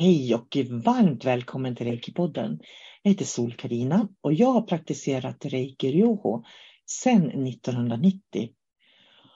[0.00, 2.58] Hej och varmt välkommen till Reiki-podden.
[3.02, 6.44] Jag heter sol karina och jag har praktiserat Reiki Ryoho
[6.86, 8.48] sedan 1990.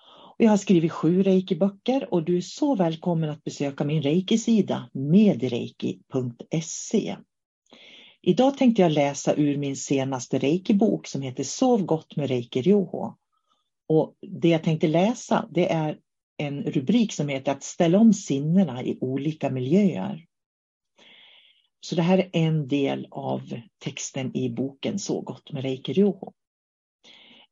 [0.06, 4.90] Och jag har skrivit sju Reiki-böcker och du är så välkommen att besöka min Reiki-sida
[4.92, 5.96] medreiki.se.
[8.22, 13.14] Idag tänkte jag läsa ur min senaste Reiki-bok som heter Sov gott med Reiki Ryoho.
[13.88, 15.98] Och det jag tänkte läsa det är
[16.36, 20.26] en rubrik som heter Att ställa om sinnena i olika miljöer.
[21.84, 23.42] Så det här är en del av
[23.78, 26.32] texten i boken Så gott med Reiki Ryoho.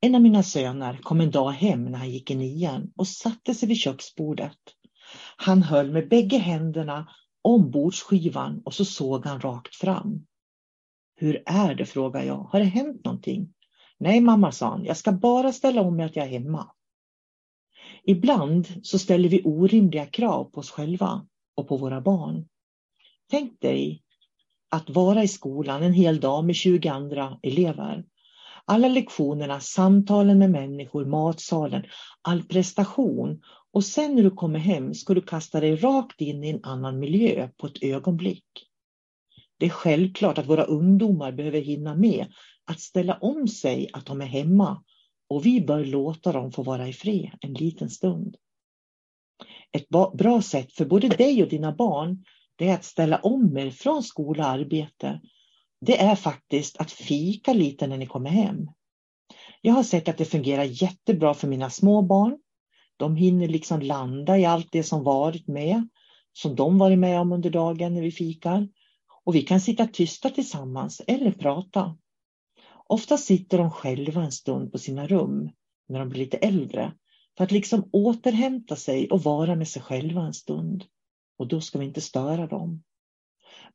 [0.01, 3.55] En av mina söner kom en dag hem när han gick i nian och satte
[3.55, 4.59] sig vid köksbordet.
[5.37, 7.09] Han höll med bägge händerna
[7.43, 10.27] om bordsskivan och så såg han rakt fram.
[11.17, 12.39] Hur är det, frågade jag.
[12.39, 13.55] Har det hänt någonting?
[13.99, 14.85] Nej mamma, sa han.
[14.85, 16.71] Jag ska bara ställa om mig att jag är hemma.
[18.05, 22.49] Ibland så ställer vi orimliga krav på oss själva och på våra barn.
[23.31, 24.02] Tänk dig
[24.73, 28.05] att vara i skolan en hel dag med 20 andra elever.
[28.65, 31.85] Alla lektionerna, samtalen med människor, matsalen,
[32.23, 36.51] all prestation och sen när du kommer hem ska du kasta dig rakt in i
[36.51, 38.45] en annan miljö på ett ögonblick.
[39.59, 42.27] Det är självklart att våra ungdomar behöver hinna med
[42.65, 44.83] att ställa om sig att de är hemma
[45.29, 48.37] och vi bör låta dem få vara i fred en liten stund.
[49.73, 52.25] Ett bra sätt för både dig och dina barn
[52.63, 55.21] det är att ställa om er från skola och arbete.
[55.81, 58.71] Det är faktiskt att fika lite när ni kommer hem.
[59.61, 62.39] Jag har sett att det fungerar jättebra för mina små barn.
[62.97, 65.89] De hinner liksom landa i allt det som varit med,
[66.33, 68.69] som de varit med om under dagen när vi fikar.
[69.25, 71.97] Och vi kan sitta tysta tillsammans eller prata.
[72.87, 75.51] Ofta sitter de själva en stund på sina rum
[75.89, 76.93] när de blir lite äldre
[77.37, 80.85] för att liksom återhämta sig och vara med sig själva en stund
[81.43, 82.83] och då ska vi inte störa dem.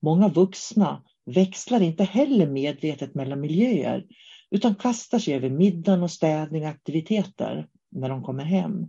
[0.01, 4.05] Många vuxna växlar inte heller medvetet mellan miljöer
[4.51, 8.87] utan kastar sig över middagen och städning och aktiviteter när de kommer hem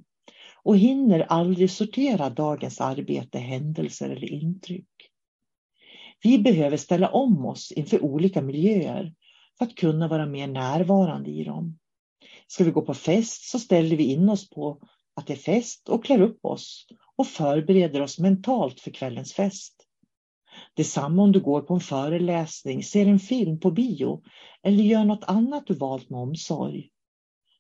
[0.63, 4.89] och hinner aldrig sortera dagens arbete, händelser eller intryck.
[6.23, 9.15] Vi behöver ställa om oss inför olika miljöer
[9.59, 11.79] för att kunna vara mer närvarande i dem.
[12.47, 14.81] Ska vi gå på fest så ställer vi in oss på
[15.15, 16.87] att det är fest och klär upp oss
[17.19, 19.75] och förbereder oss mentalt för kvällens fest.
[20.75, 24.23] Detsamma om du går på en föreläsning, ser en film på bio
[24.63, 26.91] eller gör något annat du valt med omsorg.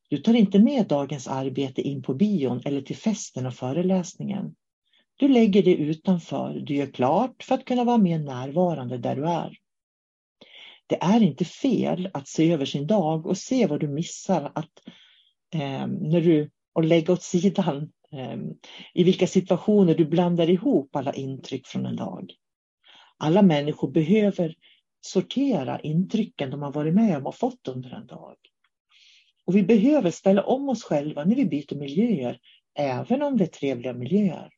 [0.08, 4.54] Du tar inte med dagens arbete in på bion eller till festen och föreläsningen.
[5.16, 9.26] Du lägger det utanför, du gör klart för att kunna vara mer närvarande där du
[9.28, 9.56] är.
[10.86, 14.72] Det är inte fel att se över sin dag och se vad du missar att,
[15.54, 18.54] eh, när du, och lägga åt sidan Ehm,
[18.94, 22.34] i vilka situationer du blandar ihop alla intryck från en dag.
[23.16, 24.54] Alla människor behöver
[25.00, 28.36] sortera intrycken de har varit med om och fått under en dag.
[29.44, 32.38] Och vi behöver ställa om oss själva när vi byter miljöer,
[32.74, 34.50] även om det är trevliga miljöer.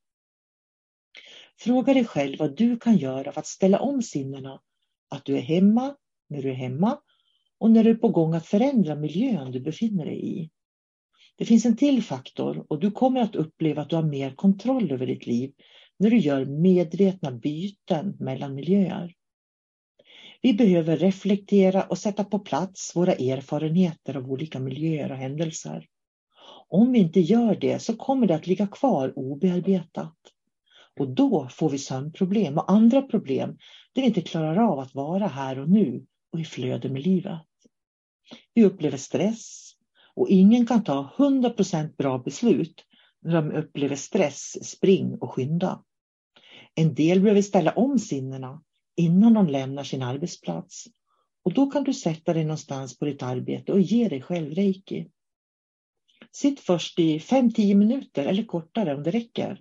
[1.59, 4.61] Fråga dig själv vad du kan göra för att ställa om sinnena.
[5.09, 5.97] Att du är hemma
[6.29, 6.99] när du är hemma
[7.59, 10.51] och när du är på gång att förändra miljön du befinner dig i.
[11.41, 14.93] Det finns en till faktor och du kommer att uppleva att du har mer kontroll
[14.93, 15.53] över ditt liv
[15.99, 19.15] när du gör medvetna byten mellan miljöer.
[20.43, 25.87] Vi behöver reflektera och sätta på plats våra erfarenheter av olika miljöer och händelser.
[26.69, 30.19] Om vi inte gör det så kommer det att ligga kvar obearbetat.
[31.01, 33.59] Och då får vi sömnproblem och andra problem
[33.93, 37.47] där vi inte klarar av att vara här och nu och i flöde med livet.
[38.55, 39.60] Vi upplever stress
[40.21, 42.85] och ingen kan ta 100% bra beslut
[43.23, 45.83] när de upplever stress, spring och skynda.
[46.75, 48.63] En del behöver ställa om sinnena
[48.97, 50.85] innan de lämnar sin arbetsplats.
[51.45, 55.11] Och då kan du sätta dig någonstans på ditt arbete och ge dig själv reiki.
[56.33, 59.61] Sitt först i 5-10 minuter eller kortare om det räcker.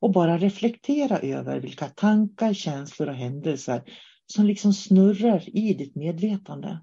[0.00, 3.82] Och bara reflektera över vilka tankar, känslor och händelser
[4.26, 6.80] som liksom snurrar i ditt medvetande.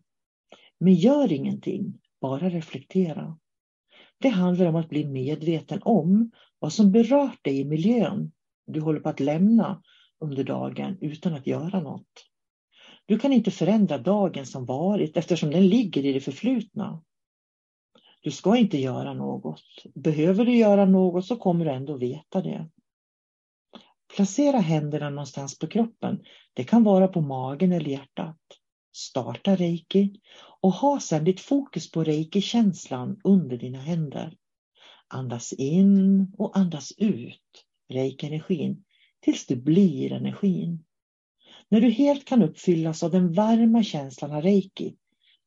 [0.80, 3.38] Men gör ingenting, bara reflektera.
[4.22, 8.32] Det handlar om att bli medveten om vad som berört dig i miljön
[8.68, 9.82] du håller på att lämna
[10.20, 12.30] under dagen utan att göra något.
[13.06, 17.04] Du kan inte förändra dagen som varit eftersom den ligger i det förflutna.
[18.22, 19.62] Du ska inte göra något.
[19.96, 22.70] Behöver du göra något så kommer du ändå veta det.
[24.16, 26.24] Placera händerna någonstans på kroppen.
[26.54, 28.38] Det kan vara på magen eller hjärtat.
[28.92, 30.20] Starta reiki
[30.62, 34.38] och ha sedan ditt fokus på reiki-känslan under dina händer.
[35.08, 38.84] Andas in och andas ut reiki-energin
[39.20, 40.84] tills du blir energin.
[41.70, 44.96] När du helt kan uppfyllas av den varma känslan av reiki,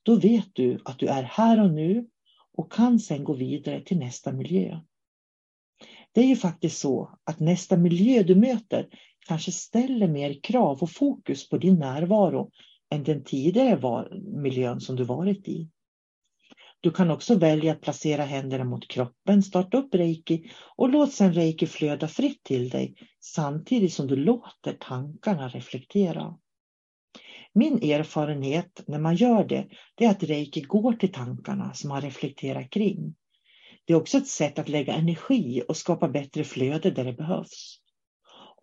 [0.03, 2.07] då vet du att du är här och nu
[2.53, 4.81] och kan sedan gå vidare till nästa miljö.
[6.13, 8.89] Det är ju faktiskt så att nästa miljö du möter
[9.27, 12.51] kanske ställer mer krav och fokus på din närvaro
[12.93, 14.09] än den tidigare
[14.43, 15.69] miljön som du varit i.
[16.81, 21.33] Du kan också välja att placera händerna mot kroppen, starta upp reiki och låt sedan
[21.33, 26.39] reiki flöda fritt till dig samtidigt som du låter tankarna reflektera.
[27.55, 32.01] Min erfarenhet när man gör det, det är att reiki går till tankarna som man
[32.01, 33.15] reflekterar kring.
[33.85, 37.82] Det är också ett sätt att lägga energi och skapa bättre flöde där det behövs.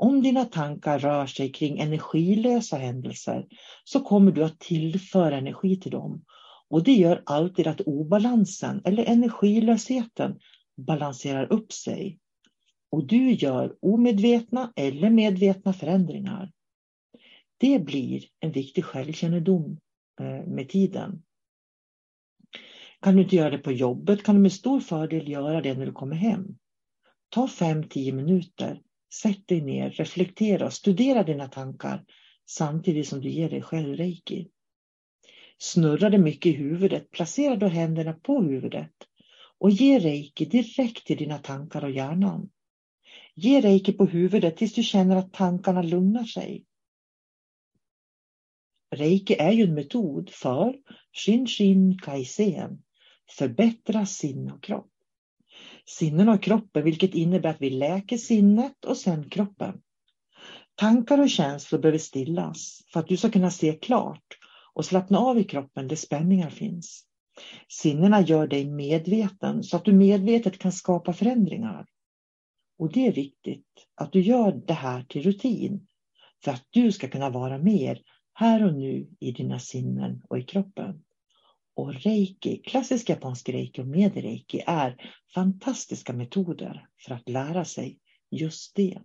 [0.02, 3.48] Om dina tankar rör sig kring energilösa händelser
[3.84, 6.26] så kommer du att tillföra energi till dem
[6.70, 10.40] och det gör alltid att obalansen eller energilösheten
[10.78, 12.20] balanserar upp sig.
[12.92, 16.52] Och du gör omedvetna eller medvetna förändringar.
[17.58, 19.80] Det blir en viktig självkännedom
[20.22, 21.24] eh, med tiden.
[23.02, 25.86] Kan du inte göra det på jobbet kan du med stor fördel göra det när
[25.86, 26.58] du kommer hem.
[27.30, 28.82] Ta 5-10 minuter,
[29.14, 32.06] sätt dig ner, reflektera och studera dina tankar
[32.46, 34.50] samtidigt som du ger dig själv reiki.
[35.58, 38.94] Snurrar det mycket i huvudet, placera då händerna på huvudet
[39.58, 42.50] och ge reiki direkt till dina tankar och hjärnan.
[43.36, 46.66] Ge reiki på huvudet tills du känner att tankarna lugnar sig.
[48.96, 50.76] Reiki är ju en metod för
[51.12, 52.84] Shin Shin Kaisen,
[53.38, 54.89] förbättra sinne och kropp.
[55.90, 59.82] Sinnen och kroppen, vilket innebär att vi läker sinnet och sen kroppen.
[60.76, 64.38] Tankar och känslor behöver stillas för att du ska kunna se klart
[64.74, 67.06] och slappna av i kroppen där spänningar finns.
[67.68, 71.86] Sinnena gör dig medveten så att du medvetet kan skapa förändringar.
[72.78, 75.88] Och det är viktigt att du gör det här till rutin
[76.44, 78.02] för att du ska kunna vara mer
[78.34, 81.04] här och nu i dina sinnen och i kroppen.
[81.80, 84.96] Och reiki, klassisk japansk reiki och medreiki är
[85.34, 88.00] fantastiska metoder för att lära sig
[88.32, 89.00] just det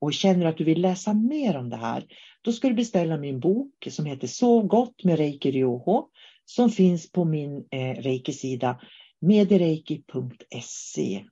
[0.00, 2.06] och känner att du vill läsa mer om det här,
[2.42, 6.08] då ska du beställa min bok som heter Sov gott med Reiki Ryoho
[6.44, 8.80] som finns på min eh, Reiki-sida
[9.20, 11.24] medireiki.se.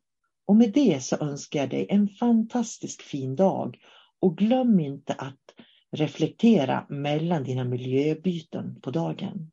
[0.46, 3.78] Och med det så önskar jag dig en fantastisk fin dag
[4.20, 5.54] och glöm inte att
[5.92, 9.50] reflektera mellan dina miljöbyten på dagen.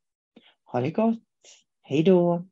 [0.73, 1.19] Ha det gott!
[1.81, 2.45] Hej då!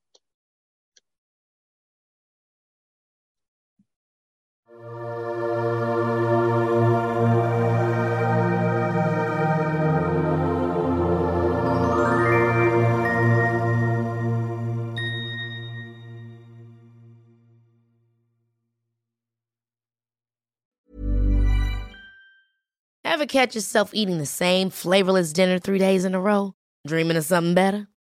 [23.04, 26.54] Ever catch yourself eating the same flavorless dinner three days in a row?
[26.88, 27.91] Dreaming of something better?